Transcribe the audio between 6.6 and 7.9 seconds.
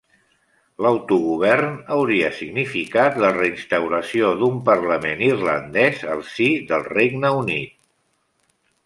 del Regne Unit.